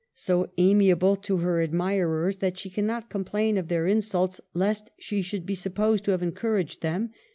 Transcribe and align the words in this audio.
so 0.15 0.49
amiable 0.57 1.15
to 1.15 1.37
her 1.37 1.61
admirers 1.61 2.37
that 2.37 2.57
she 2.57 2.71
can 2.71 2.87
not 2.87 3.07
complain 3.07 3.55
of 3.55 3.67
their 3.67 3.85
insults 3.85 4.41
lest 4.55 4.89
she 4.97 5.21
should 5.21 5.45
be 5.45 5.53
sup 5.53 5.75
posed 5.75 6.03
to 6.03 6.09
have 6.09 6.23
encouraged 6.23 6.81
them. 6.81 7.11